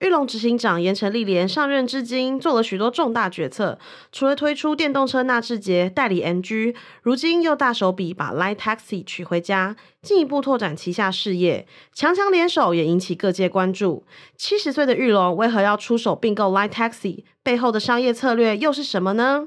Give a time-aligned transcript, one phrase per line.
[0.00, 3.80] 裕隆执行长盐城立连上任至今，做了许多重大决策。
[4.12, 11.66] 除了推出电动车纳智捷代理 NG，如今又大手笔把 Light Taxi 娶回家，进一步拓展旗下事业。
[11.92, 14.04] 强强联手也引起各界关注。
[14.36, 17.24] 七十岁的裕隆为何要出手并购 Light Taxi？
[17.42, 19.44] 背后的商业策略又是什么呢？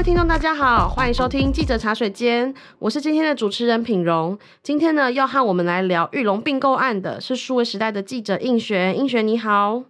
[0.00, 4.38] 位听众，大家好，欢迎收听记者茶水间，我是今天的主持人品荣。
[4.62, 9.82] 今天呢，要和我们来聊玉龙并购案的是数位时代的记者映璇，映璇你好。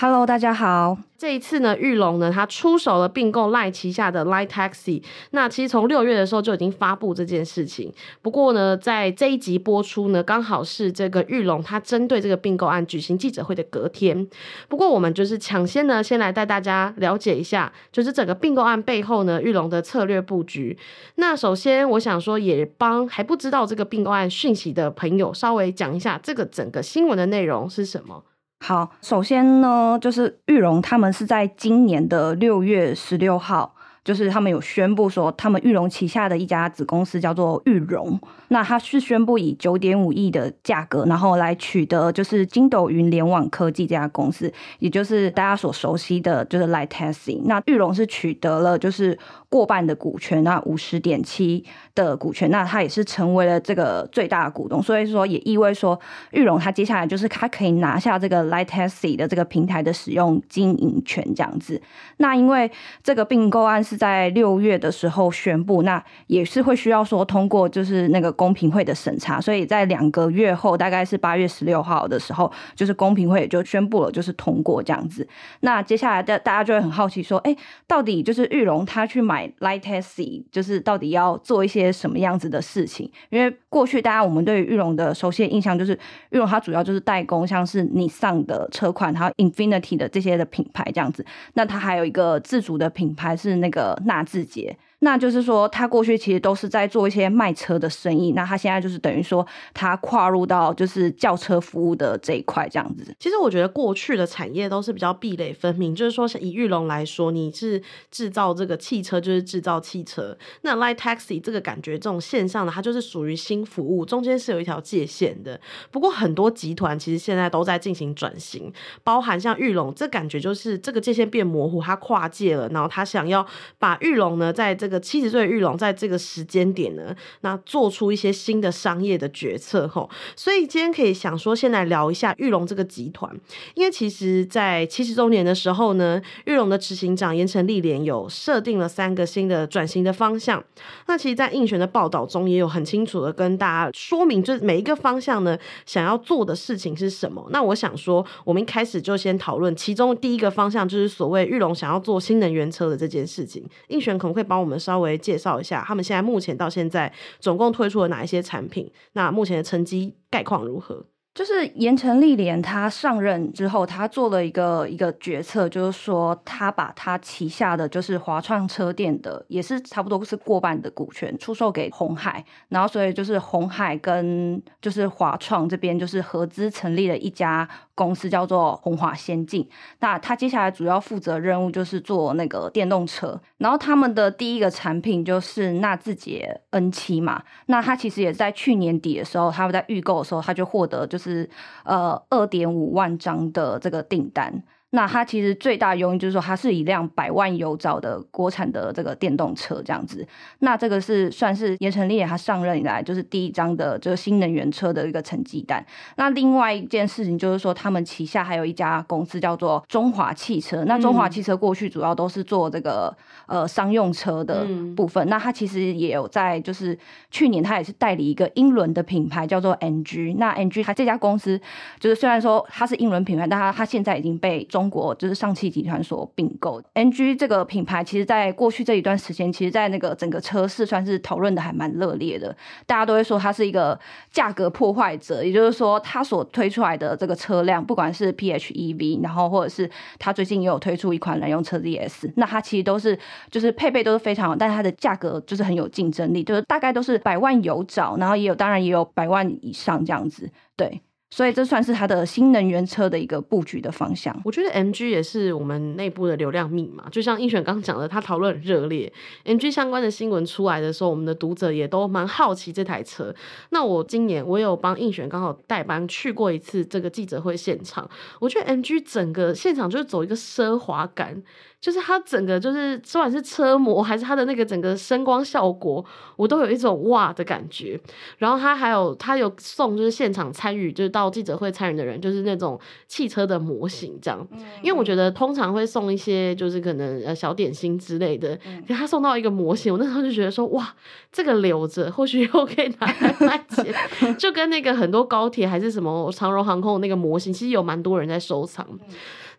[0.00, 0.96] Hello，大家好。
[1.16, 5.02] 这一次呢，玉龙呢，他出手了并购 LINE 旗下的 LINE Taxi。
[5.32, 7.92] 那其实从六月的时候就已经发布这件事情。
[8.22, 14.24] 不过呢，在这一集播出呢，刚好是这个玉龙他针对这个并购案举行记者会的隔天。
[14.68, 20.78] 不过我们就是抢先呢，先来带大家了解一下，就是整个并购案背后呢，玉龙的策略布局。
[21.16, 28.22] 那首先，我想说，也帮还不知道这个并购案讯息的朋友稍微讲一下，这个整个新闻的内容是什么。
[28.60, 33.74] 好，首先呢，就是玉荣他们是在今年的六月十六号。
[34.08, 47.42] 就是他们有宣布说，他们裕隆旗下的一家子公司叫做裕融，那他是宣布以九点五亿的价格，然后来取得就是筋斗云联网科技这家公司，也就是大家所熟悉的就是 Light Taxi。
[47.44, 49.18] 那裕隆是取得了就是
[49.50, 51.62] 过半的股权，那五十点七
[51.94, 56.00] 的股权，那他也是成为了这个最大的股东，所以说也意味说
[56.30, 61.82] 裕隆他接下来就是他可以拿下这个 Light Taxi 的这个平台的使用经营权这样子。
[62.16, 62.70] 那因为
[63.02, 75.26] 这个并购案是在六月的时候宣布，那也是会需要说通过就是那个公平会的审查，所以在两个月后，大概是八月十六号的时候，就是公平会也就宣布了就是通过这样子。
[75.60, 77.54] 那接下来的大家就会很好奇说，哎，
[77.88, 83.10] 到底就是玉龙他去买 Light Taxi，就是到底要做一些什么样子的事情？
[83.30, 85.98] 因为过去大家我们对于裕隆的熟悉的印象就是
[86.30, 91.26] 玉龙它主要就是代工像是你上的车款，还有 Infinity 的这些的品牌这样子。
[91.54, 93.77] 那它还有一个自主的品牌是那个。
[93.78, 94.76] 的纳智捷。
[95.00, 98.32] 那就是说，他过去其实都是在做一些卖车的生意。
[98.32, 103.14] 那他现在就是等于说，他跨入到就是轿车服务的这一块，这样子。
[103.20, 110.36] 其实我觉得过去的产业都是比较壁垒分明，就是说，以玉龙来说，你是制造这个汽车，就是制造汽车。
[110.62, 115.60] 那 Light Taxi 这个感觉，这种线上的，它就是属于新服务，中间是有一条界限的。
[115.92, 118.72] 不过很多集团其实现在都在进行转型，
[119.04, 123.46] 包含像玉龙，这感觉就是这个界限变模糊，它跨界了，然后他想要
[123.78, 133.30] 把玉龙呢，在这这个七十岁的裕隆在这个时间点呢，那做出一些新的商业的决策吼，所以今天可以想说，先来聊一下玉龙这个集团，
[133.74, 140.64] 因为其实，在七十周年的时候呢，玉龙的执行长盐城立连有设定了三个新的转型的方向。
[141.06, 147.46] 那其实，在应选的报道中，也有很清楚的跟大家说明，就是每一个方向呢，想要做的事情是什么。
[147.50, 153.62] 那我想说，我们一开始就先讨论其中第一个方向，就是所谓玉龙想要做新能源车的这件事情。
[153.88, 154.77] 应选可能会帮我们？
[154.78, 158.90] 稍微介绍一下，他们现在目前到现在总共推出了哪一些产品？
[159.12, 161.06] 那目前的成绩概况如何？
[161.34, 179.68] 就是盐城立连他上任之后，他做了一个一个决策，就是说他把他旗下的就是华创车店的，也是差不多是过半的股权出售给红海，然后所以就是红海跟就是华创这边就是合资成立了一家公司，叫做鸿华先进。
[180.00, 187.42] 那他接下来主要负责任务就是做那个电动车，然后他们的第一个产品就是纳智捷 N 七嘛。
[187.66, 191.18] 那他其实也在去年底的时候，他们在预购的时候，他就获得就。
[191.18, 191.50] 是
[191.82, 194.62] 呃二点五万张的这个订单。
[194.90, 200.26] 那它其实最大的原因就是说，它是一辆百万油找的国产的这个电动车这样子。
[200.60, 205.84] 那这个是算是盐城立连他上任以来就是第一张的这个新能源车的一个成绩单。
[206.16, 210.84] 那另外一件事情就是说，他们旗下还有一家公司叫做中华汽车。
[210.84, 213.14] 那中华汽车过去主要都是做这个
[213.46, 214.66] 呃商用车的
[214.96, 215.26] 部分。
[215.26, 216.98] 嗯、那它其实也有在就是
[217.30, 220.34] 去年它也是代理一个英伦的品牌叫做 NG。
[220.38, 221.60] 那 NG 它这家公司
[221.98, 232.56] 就是虽然说它是英伦品牌，但它它现在已经被中中国就是上汽集团所并购 NG 这个品牌，其实在过去这一段时间，其实在那个整个车市算是讨论的还蛮热烈的。
[232.86, 233.98] 大家都会说它是一个
[234.30, 243.18] 价格破坏者，也就是说，它所推出来的这个车辆，不管是 PHEV，然后或者是它最近也有推出一款燃油车 ZS，那它其实都是
[243.50, 251.00] 就是配备都是非常好，但它的价格就是很有竞争力，就是大概都是百万有找，然后也有当然也有百万以上这样子，对。
[251.30, 254.34] 所以这算是它的新能源车的一个布局的方向。
[254.44, 259.12] 我觉得 MG 也是我们内部的流量密码，就像映璇刚讲的，他讨论很热烈。
[259.44, 263.34] MG 相关的新闻出来的时候，我们的读者也都蛮好奇这台车。
[263.70, 268.08] 那我今年我有帮映璇刚好代班去过一次这个记者会现场，
[268.40, 271.42] 我觉得 MG 整个现场就是走一个奢华感。
[271.80, 276.04] 就是它整个就是，不管是车模还是它的那个整个声光效果，
[276.34, 277.96] 我都有一种哇的感觉。
[278.38, 284.46] 然后它还有它有送，就是现场参与，就是到记者会参与的人，就是那种汽车的模型这样。
[284.82, 290.94] 因为我觉得通常会送一些，就是可能呃小点心之类的，给他送到一个模型，我那时候就觉得说哇，
[291.32, 293.92] 这个留着，或许以后可以拿来卖钱。
[294.38, 298.86] 就跟那个很多高铁还是什么长荣航空的那个模型，其实有蛮多人在收藏。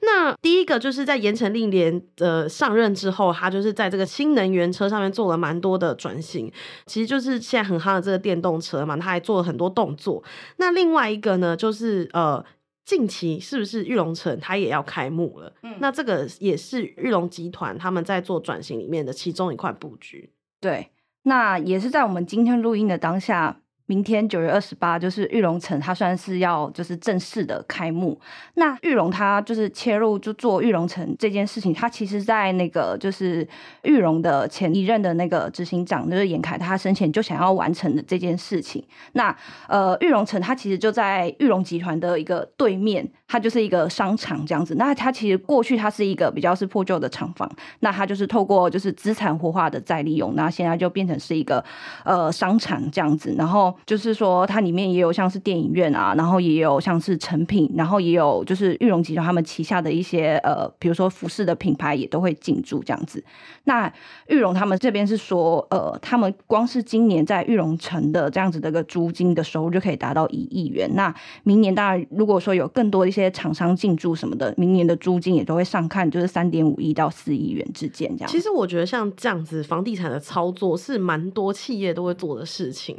[0.01, 6.51] 那第一个就是在盐城令联的上任之后，他就是在这个新能源车上面做了蛮多的转型，
[6.86, 10.24] 其实就是现在很夯的这个电动车嘛，他还做了很多动作。
[10.57, 12.44] 那另外一个呢，就是呃，
[12.86, 15.54] 近期是不是玉龙城它也要开幕了？
[15.63, 20.31] 嗯，那这个也是玉龙集团他们在做转型里面的其中一块布局。
[20.62, 20.90] 对，
[21.24, 23.62] 那也是在我们今天录音的当下。
[23.90, 28.16] 明天九月二十八，就是玉龙城，它算是要就是正式的开幕。
[28.54, 33.48] 那玉龙它就是切入就做玉龙城这件事情，它其实在那个就是
[33.82, 38.84] 玉龙的前一任的那个执行长就是严凯，他生前就想要完成的这件事情。
[39.14, 39.36] 那
[39.68, 44.76] 呃，玉龙城它其实就在玉龙集团的一个对面，它就是一个商场这样子。
[44.76, 51.66] 那它其实过去它是一个比较是破旧的厂房，那它就是透过就是资产活化的再利用，那现在就变成是一个
[52.06, 53.76] 呃商场这样子，然后。
[53.86, 63.24] 就是说，它里面也有像是电影院啊，然后也有像是成品，然后也有就是裕隆集团他们旗下的一些呃，比如说服饰的品牌也都会进驻这样子。
[63.64, 63.92] 那
[64.28, 70.90] 裕隆他们这边是说，呃，他们光是今年在裕隆城的这样子的一个租金的收入就可以达到一亿元。
[70.94, 78.30] 那明年当然，如果说有更多一些厂商进驻什么的，明年的租金也都会上看，就是三点五亿到四亿元之间这样。
[78.30, 82.98] 其实我觉得像这样子房地产的操作是蛮多企业都会做的事情。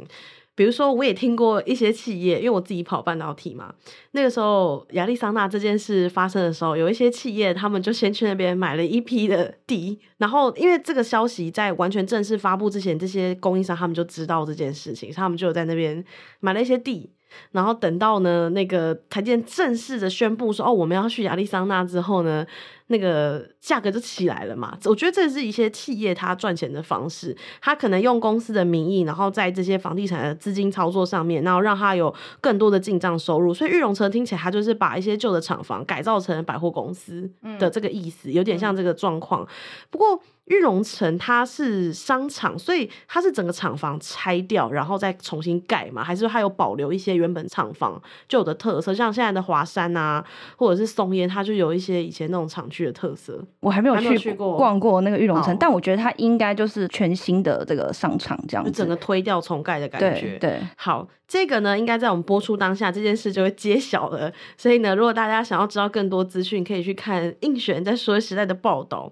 [0.53, 3.73] 比如说，我也听过一些企业，因为我自己跑半导体嘛。
[4.11, 16.03] 那个时候，亚利桑那这件事发生的时候，有一些企业他们就先去那边买了一批的地，然后因为这个消息在完全正式发布之前，这些供应商他们就知道这件事情，他们就在那边
[16.41, 17.11] 买了一些地。
[17.51, 22.45] 然后等到呢，那个台积电正式的宣布说，哦，我们要去亚利桑那之后呢。
[22.91, 24.77] 那个价格就起来了嘛？
[24.83, 33.53] 我觉得这是一些企业它赚钱的方式，它可能用公司的名义，然后在这些房地产的资金操作上面，然后让它有更多的进账收入。
[33.53, 39.47] 所以玉龙城听起来它就是把一些旧的厂房改造成百货公司的这个意思，嗯、有点像这个状况。
[39.89, 46.03] 不过玉龙城它是商场，所以它是整个厂房拆掉，然后再重新盖嘛？
[46.03, 48.93] 还是它有保留一些原本厂房就有的特色？
[48.93, 50.21] 像现在的华山啊，
[50.57, 52.80] 或者是松烟，它就有一些以前那种厂区。
[52.85, 60.37] 的特色，我还没有去逛过那个玉龙城，但我觉得它应该就是全新的这个商场这样子，整个推掉重盖的感觉。
[60.37, 64.29] 对，对，好，这个呢，应该在我们播出当下这件事就会揭晓了。
[64.57, 69.09] 所以呢，如果大家想要知道更多资讯，可以去看映璇在说时代的报道。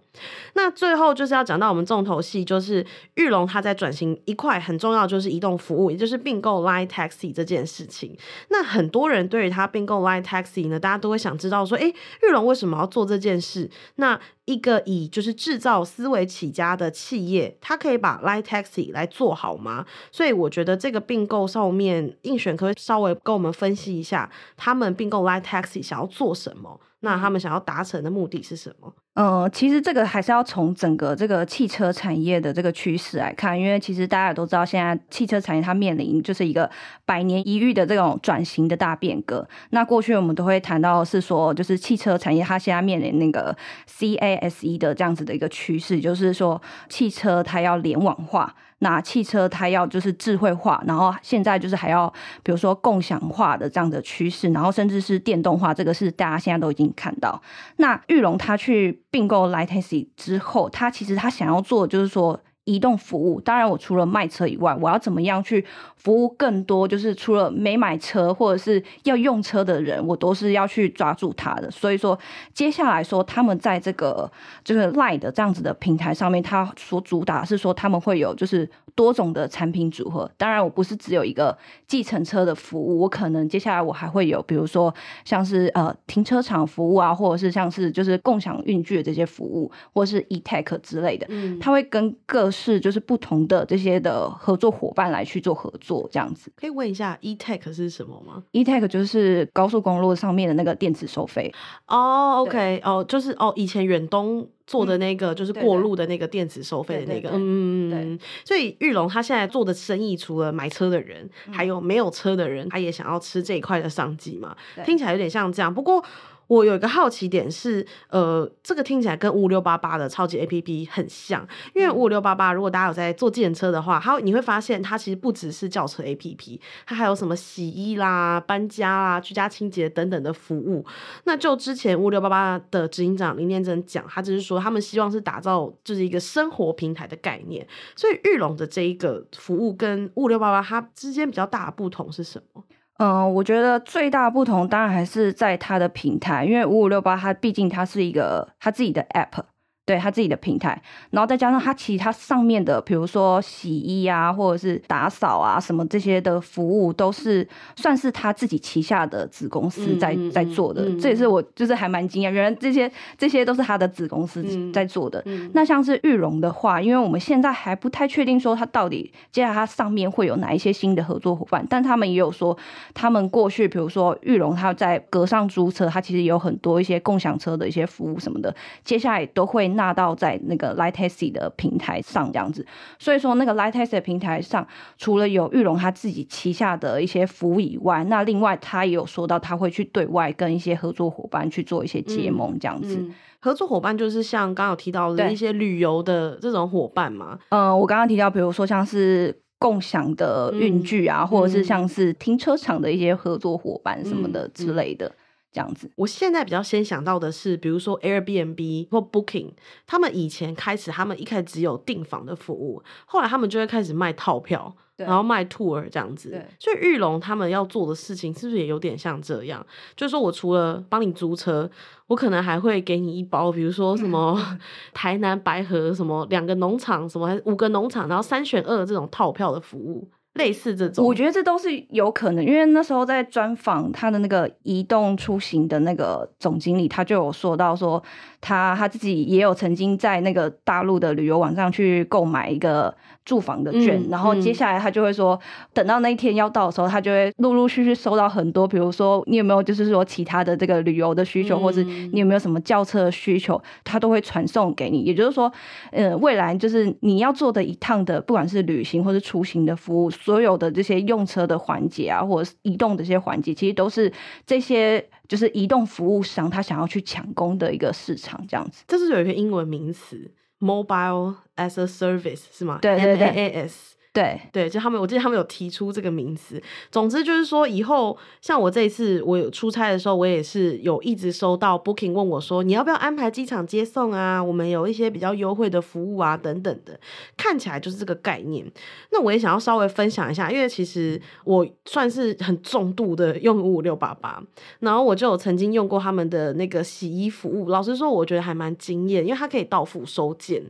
[0.56, 2.86] 那最后就是要讲到我们重头戏，就是
[3.16, 8.18] 玉龙它在转型一块很重要，就是移动服务，也就是并购 Line Taxi 这件事情。
[8.50, 13.72] 那很多人对于它并购 Line Taxi 呢，大家都会想知道说，哎，玉龙为什么要做这件事？
[13.96, 19.86] 那一个以就是制造思维起家的企业，它可以把 Line Taxi 来做好吗？
[20.12, 26.80] 所以我觉得这个并购上面，映璇可以稍微跟我们分析一下，他们并购 Line Taxi 想要做什么？
[27.02, 28.94] 那他们想要达成的目的是什么？
[29.16, 36.70] 呃，其实这个还是要从整个这个汽车产业的这个趋势来看，因为其实大家也都知道，现在汽车产业它面临就是一个
[37.06, 39.46] 百年一遇的这种转型的大变革。
[39.72, 43.54] 那过去我们都会谈到是说，就是汽车产业它现在面临那个
[43.90, 48.56] CASE 的这样子的一个趋势，就是说汽车它要联网化。
[48.82, 52.08] 那汽车它要就是智慧化，然后现在就是还要
[52.44, 57.42] 比如说共享化的这样的趋势，然后甚至是电动化，这个是大家现在都已经看到。
[57.76, 62.42] 那裕隆它去并购 lightsea 之后，他其实他想要做的就是说。
[62.70, 65.66] 移动服务，当然我除了卖车以外，我要怎么样去
[65.98, 66.88] 服务更多？
[66.88, 71.72] 就是除了没买车或者是要用车的人，我都是要去抓住他的。
[71.72, 72.18] 所以说，
[72.54, 74.32] 接下来说他们在这个
[74.64, 80.30] 就是 Line 的这样子的平台上面，他所主打是说他们会有就是多种的产品组合。
[80.38, 81.58] 当然，我不是只有一个
[81.88, 84.94] 计程车的服务，我可能接下来我还会有，比如说
[85.26, 91.26] 像是呃停车场服务啊，或者是像是就是共享运具的这些服务，或者是 eTech 之类的。
[91.30, 92.52] 嗯，他会跟各。
[92.60, 96.52] 适就是不同的这些的合作伙伴来去做合作，这样子。
[96.58, 101.52] 可以问一下，E-Tech 是什么吗？E-Tech 就是高速公路上面的那个电子收费。
[101.88, 114.56] 哦、oh,，OK，哦，oh, 就是哦，以前远东做的那个，就是过路的那个电子收费的那个，嗯嗯，所以玉龙他现在做的生意，除了买车的人，嗯、还有没有车的人，他也想要吃这一块的商机嘛？
[114.86, 116.04] 听起来有点像这样，不过。
[116.50, 130.84] 我有一个好奇点是，呃，这个听起来跟五五六八八的超级 APP 很像，因为五五六八八如果大家有在坐计程车的话，它你会发现它其实不只是轿车 APP，它还有什么洗衣啦、搬家啦、居家清洁等等的服务。
[131.26, 137.66] 那就之前五五六八八的执行长林念真讲，他就是说他们希望是打造就是一个生活平台的概念，
[137.96, 142.64] 所以玉龙的这一个服务跟五五六八八它之间比较大的不同是什么？
[143.00, 149.44] 嗯，我觉得最大不同当然还是在它的平台，因为五五六八它毕竟它是一个它自己的 app。
[149.90, 150.80] 对他自己的平台，
[151.10, 160.84] 然后再加上他其他上面的，比如说洗衣啊，或者是打扫啊，什么这些的服务，都是算是他自己旗下的子公司在、嗯、在做的。
[160.84, 165.24] 嗯、这也是我就是还蛮惊讶，原来这些这些都是他的子公司在做的。
[165.26, 172.56] 嗯、那像是玉龙的话，因为我们现在还不太确定说他到底接下来他上面会有哪一些新的合作伙伴，但他们也有说，
[172.94, 179.68] 他们过去比如说玉龙他在格上租车，他其实有很多一些共享车的一些服务什么的，接下来都会。
[179.80, 182.66] 纳到在那个 Light Taxi 的平台上这样子，
[183.00, 184.68] 所以说那个 Light Taxi 的平台上，
[184.98, 192.98] 除了有玉龙他自己旗下的一些服务以外，那另外他也有说到他会去对外跟一些合作伙伴去做一些结盟这样子。
[192.98, 197.40] 嗯嗯、合作伙伴就是像刚刚有提到的一些旅游的这种伙伴嘛？
[197.50, 205.06] 嗯、呃，我刚刚提到，比如说像是共享的运具啊，嗯、或者是像是停车场的一些合作伙伴什么的之类的。
[205.06, 209.52] 嗯嗯这样子，我现在比较先想到的是，比如说 Airbnb 或 Booking，
[209.88, 216.30] 他们以前开始，他们一开始只有订房的服务，后来他们就会开始卖套票，然后卖 tour 这样子。
[216.60, 219.66] 所以玉龙他们要做的事情，是不是也有点像这样？
[219.96, 221.68] 就是说我除了帮你租车，
[222.06, 224.60] 我可能还会给你一包，比如说什么
[224.94, 230.08] 台南白河什么两个农场，什么五个农场，然后三选二这种套票的服务。
[230.40, 238.02] 类似这种，我觉得这都是有可能，因为那时候在专访他的那个移动出行的那个总经理，他就有说到说。
[238.42, 242.96] 他他自己也有曾经在那个大陆的旅游网上去购买一个
[243.30, 255.04] 住房的券，嗯、然后接下来他就会说，嗯、等到那一天要到的时候，他就会陆陆续续收到很多，比如说你有没有就是说其他的这个旅游的需求，嗯、或者你有没有什么轿车的需求，他都会传送给你。
[255.04, 255.52] 也就是说，
[255.92, 264.12] 嗯，未来就是你要做的一趟的，不管是旅行或是出行的服务，所有的这些用车的环节啊，或者是移动的这些环节，其实都是
[264.48, 265.06] 这些。
[265.30, 268.84] 就是移动服务商他想要去抢攻的一个市场，这样子。
[268.88, 270.20] 这是有一个英文名词
[270.61, 272.79] ，Mobile as a Service 是吗？
[272.81, 273.73] 对对对，MaaS。
[274.12, 276.62] 对对，就他们，我记得他们有提出这个名词。
[276.92, 284.44] 总之就是说，以后像我这一次我有出差的时候，我也是有一直收到 Booking 问我说，你要不要安排机场接送啊？
[284.44, 287.00] 我们有一些比较优惠的服务啊，等等的。
[287.38, 288.66] 看起来就是这个概念。
[289.12, 294.42] 那我也想要稍微分享一下，因为其实我算是很重度的用五五六八八，
[294.80, 297.70] 然后我就有曾经用过他们的那个洗衣服务。
[297.70, 300.64] 老实说，我觉得还蛮惊艳，因为它可以到付收件，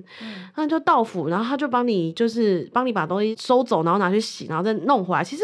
[0.57, 3.28] 那、嗯、就到付，然后他就帮你就是帮你把东西。
[3.35, 5.23] 收走，然后拿去洗，然后再弄回来。
[5.23, 5.43] 其实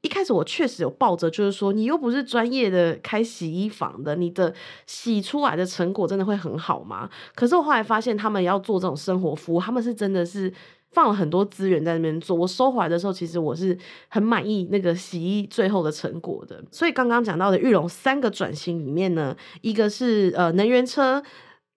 [0.00, 4.54] 一开始我确实有抱着，就是说你又不是专业的开洗衣房的，你的
[4.86, 7.10] 洗出来的成果真的会很好吗？
[7.34, 10.52] 可是我后来发现，他们要做这种生活服务，他们是真的是
[10.92, 12.36] 放了很多资源在那边做。
[12.36, 13.76] 我收回来的时候，其实我是
[14.08, 16.62] 很满意那个洗衣最后的成果的。
[16.70, 21.20] 所以刚刚讲到的玉龙三个转型里面呢，一个是呃能源车、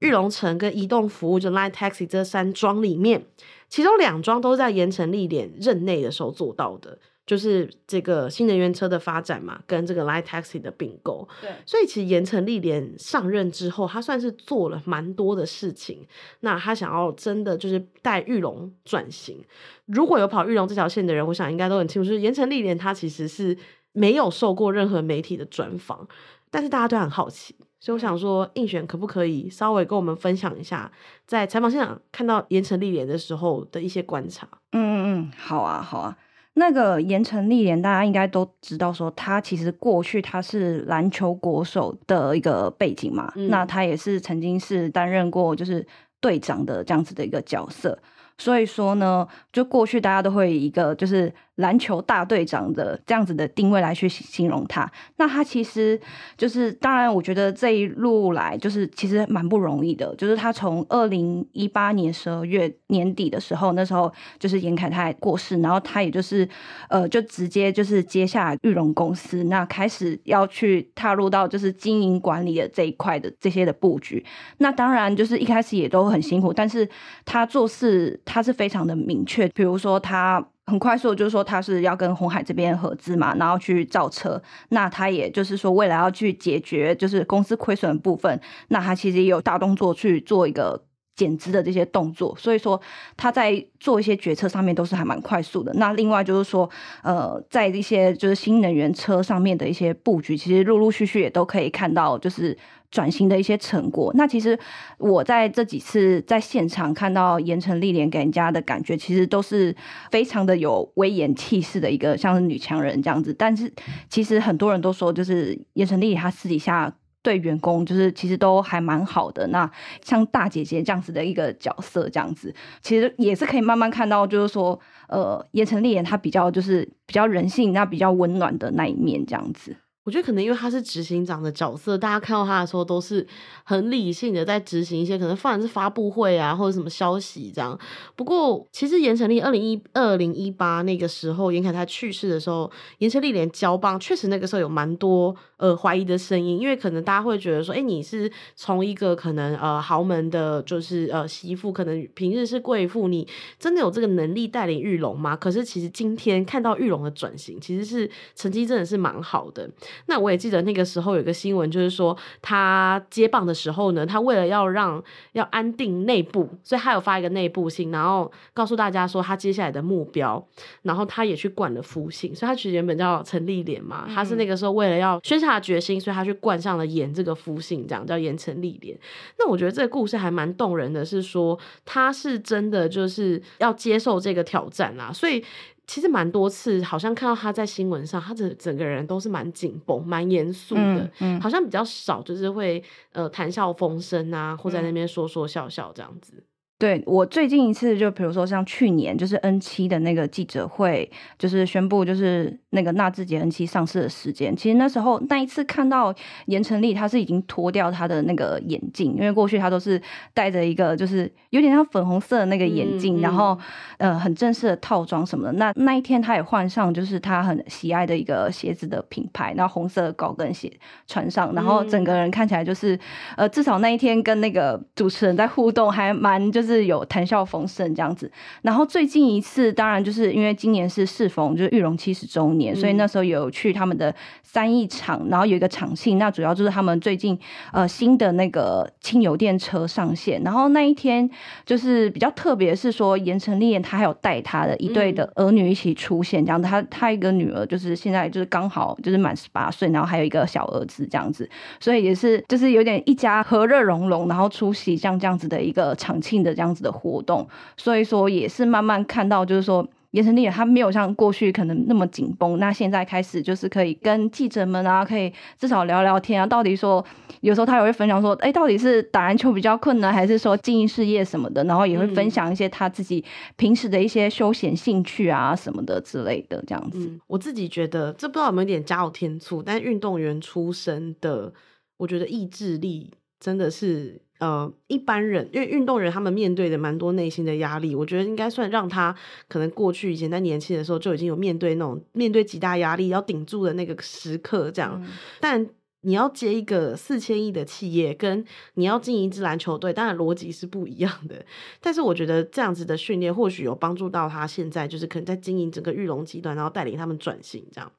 [0.01, 3.25] 裕隆城跟移动服务，就 Line Taxi 这三桩里面。
[3.70, 11.25] 其中两桩都是在盐城立联任内的时候做到的，就是这个新能源车的发展嘛，跟这个 Line Taxi 的并购。
[11.39, 16.05] 对，所以其实盐城立联上任之后，他算是做了蛮多的事情。
[16.41, 19.41] 那他想要真的就是带玉龙转型。
[19.86, 23.58] 如果有跑玉龙这条线的人，我想应该都很清楚，就是盐城立联他其实是
[23.93, 26.05] 没有受过任何媒体的专访，
[26.50, 27.55] 但是大家都很好奇。
[27.82, 30.90] 所以我想说，应选可不可以稍微跟我们分享一下，
[31.26, 34.48] 在采访现场看到盐埕立联的时候的一些观察？
[34.72, 36.16] 嗯嗯嗯，好啊好啊。
[36.54, 45.84] 那个盐埕立联，大家应该都知道，说他其实过去他是篮球国手的一个背景嘛，嗯、那他也是曾经是担任过就是
[46.20, 47.98] 队长的这样子的一个角色。
[48.38, 54.91] 所以说呢，就过去大家都会以一个就是篮球大队长的这样子的定位来去形容他。
[55.15, 56.00] 那他其实
[56.38, 60.13] 就是，当然，我觉得这一路来就是其实蛮不容易的。
[60.18, 66.48] 就是他从二零一八年十二月年底的时候，那时候就是严凯泰过世，然后他也就是
[66.89, 74.25] 呃，就直接就是接下玉龙公司，那开始要去踏入到就是经营管理的这一块的这些的布局。
[74.58, 76.89] 那当然就是一开始也都很辛苦，但是
[77.24, 80.46] 他做事他是非常的明确，比如说他。
[80.68, 84.41] 很快速，就是说他是要跟鸿海这边合资嘛，然后去造车。
[84.70, 88.39] 那他也就是说，为了要去解决就是公司亏损的部分，
[88.70, 90.82] 那他其实也有大动作去做一个
[91.15, 92.34] 减资的这些动作。
[92.38, 92.80] 所以说
[93.18, 95.74] 他在做一些决策上面都是还蛮快速的。
[95.74, 96.70] 那另外就是说，
[97.03, 102.58] 呃，在一些就是新能源车上面的一些布局，其实陆陆续续也都可以看到，就是。
[102.91, 104.60] 转型的一些成果，那其实
[104.98, 109.74] 我在这几次在现场看到盐城丽莲给人家的感觉，其实都是
[110.12, 113.33] 非常的有威严气势的一个像是女强人这样子。
[113.33, 113.71] 但是
[114.10, 116.93] 其实很多人都说，就是盐城丽莲她私底下
[117.24, 119.48] 对员工就是其实都还蛮好的。
[119.48, 119.71] 那
[120.03, 129.77] 像大姐姐这样子的一个角色，这样子其实也是可以慢慢看到，就是说呃，盐城丽莲她比较就是比较人性，那比较温暖的那一面这样子。
[130.03, 133.25] 我觉得可能因为他是执行长的角色，大家看到他的时候都是
[133.63, 137.79] 很理性的在执行一些可能，反而是发布会啊或者什么消息这样。
[138.15, 153.27] 不过其实盐城丽二零一二零一八那个时候，严凯泰去世的时候，盐城丽莲交棒，确实那个时候有蛮多呃怀疑的声音，因为可能大家会觉得说，哎，你是从一个可能呃豪门的，就是呃媳妇，可能平日是贵妇，你
[153.60, 155.36] 真的有这个能力带领玉龙吗？
[155.36, 159.70] 可是其实今天看到玉龙的转型，其实是成绩真的是蛮好的。
[160.07, 170.45] 那我也记得那个时候有个新闻，就是说他接棒的时候呢，他为了要让要安定内部，所以他有发一个内部信，然后告诉大家说他接下来的目标，
[170.83, 178.98] 然后他也去冠了夫姓，所以他其实原本叫陈丽莲嘛，他是那个时候为了要宣下决心，所以他去冠上了盐这个夫姓，这样叫盐城丽莲。
[179.39, 185.43] 那我觉得这个故事还蛮动人的，是说他是真的就是要接受这个挑战啦，所以。
[185.91, 192.81] 其实蛮多次，好像看到他在新闻上，他整整个人都是蛮紧绷、蛮严肃的，嗯嗯、好像比较少就是会
[193.12, 196.41] 呃谈笑风生啊，或在那边说说笑笑这样子。
[196.82, 201.08] 对，我最近一次就比如说像去年就是 N 七的那个记者会，
[201.38, 204.56] 就是宣布就是那个纳智捷 N 七上市的时间。
[204.56, 206.12] 其实那时候那一次看到
[206.48, 210.02] 严成丽，他是已经脱掉他的那个眼镜，因为过去他都是
[210.34, 213.56] 戴着一个就是有点像粉红色的那个眼镜，嗯、然后
[214.00, 215.52] 呃很正式的套装什么的。
[215.52, 220.72] 那那一天他也换上就是他很喜爱的一个鞋子的品牌，然后红色的高跟鞋
[221.06, 223.00] 穿上，然后整个人看起来就是
[223.38, 226.70] 呃至少那一天跟那个主持人在互动还蛮就是。
[226.73, 228.31] 是有谈笑风生这样子，
[228.62, 237.38] 然后最近一次当然就是因为今年是适逢就是玉龙七十周年，嗯、所以那时候有去他们的三义场，然后有一个场庆，那主要就是他们最近
[237.73, 241.29] 呃新的那个轻油电车上线，然后那一天
[241.65, 256.51] 就是比较特别是说盐城丽莲他还有带他的一对的儿女一起出现，这样子，他他一个女儿就是现在就是刚好就是满十八岁，然后还有一个小儿子这样子，所以也是就是有点一家和乐融融，然后出席像这样子的一个场庆的。
[256.62, 266.45] 这样子的活动，所以说也是慢慢看到，就是说盐城丽莲他没有像过去可能那么紧绷，那现在开始就是可以跟记者们啊，可以至少聊聊天啊。
[266.45, 267.04] 到底说
[267.39, 271.63] 有时候他也会分享说，哎，到底是打篮球比较困难，还是说经营事业什么的？
[271.63, 277.00] 然后也会分享一些他自己平时的一些休闲兴趣啊什么的之类的这样子。
[277.00, 281.52] 嗯，我自己觉得这不知道有没有点加有天醋，但运动员出身的，
[281.97, 284.21] 我觉得意志力真的是。
[284.41, 289.15] 呃，一般人因为运动员他们面对的蛮多内心的压力，我觉得应该算让他
[289.47, 294.99] 可能过去以前在年轻的时候就已经有面对那种面对极大压力要顶住的那个时刻这样。
[294.99, 295.69] 嗯、但
[296.01, 301.45] 你要接一个四千亿的企业，跟你要经营一支篮球队，当然逻辑是不一样的。
[301.80, 307.91] 但是我觉得这样子的训练或许有帮助到他现在就是可能在经营整个玉龙集团，然后带领他们转型这样。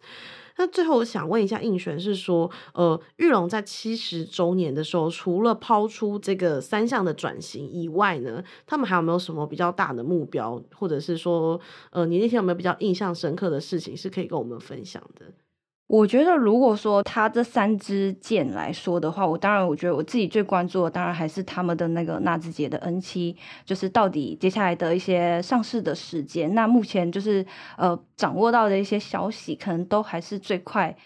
[0.56, 11.60] 那最后我想问一下应璇，是说，呃，玉龙在七十周年的时候，除了抛出这个三项的转型以外呢，他们还有没有什么比较大的目标，或者是说，
[11.90, 15.26] 呃，你那天有没有比较印象深刻的事情是可以跟我们分享的？
[15.92, 26.54] 我觉得，如果说他这三支箭来说的话，我当然，我觉得我自己最关注的，当然还是他们的那个纳智捷的 N 七，就是到底接下来的一些上市的时间。
[26.54, 27.44] 那目前就是
[27.76, 30.96] 呃掌握到的一些消息，可能都还是最快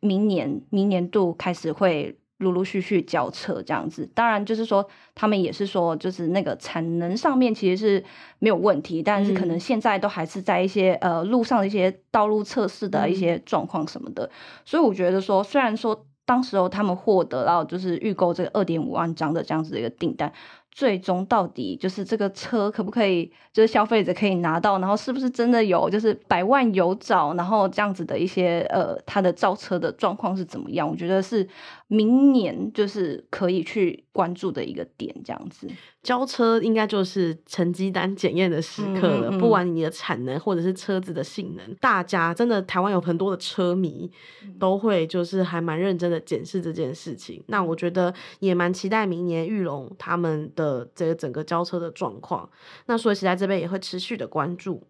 [0.00, 4.06] 明年明年度开始会陆陆续续交车这样子。
[4.14, 8.04] 当然，就是说他们也是说，就是那个产能上面其实是
[8.38, 14.28] 没有问题，但是可能现在都还是在一些呃路上的一些道路测试的一些状况什么的。
[14.64, 20.32] 所以我觉得说，虽然说当时候他们获得到就是预购这个二点五万张的这样子的一个订单。
[20.72, 30.88] 最终到底就是这个车可不可以，就是消费者可以拿到，然后是不是真的有就是百万有找，然后这样子的一些呃，它的造车的状况是怎么样？
[30.88, 31.46] 我觉得是
[31.92, 35.66] 明年就是可以去关注的一个点，这样子。
[36.04, 44.08] 交车应该就是成绩单检验的时刻了，嗯嗯，不管你的产能或者是车子的性能，大家真的台湾有很多的车迷
[44.60, 47.42] 都会就是还蛮认真的检视这件事情。
[47.48, 52.48] 那我觉得也蛮期待明年裕隆他们的这个整个交车的状况。
[52.86, 54.80] 那所以其实在这边也会持续的关注。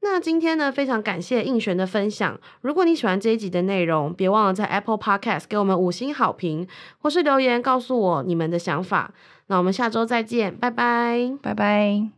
[0.00, 2.38] 那今天呢，非常感谢映璇的分享。
[2.60, 6.66] 如果你喜欢这一集的内容，别忘了在 Apple Podcast 给我们五星好评，
[6.98, 9.12] 或是留言告诉我你们的想法。
[9.48, 12.17] 那我们下周再见，拜拜，拜拜。